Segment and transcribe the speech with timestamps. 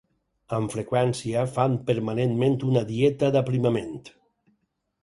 [0.59, 3.97] Amb freqüència fan permanentment una dieta d'aprimament.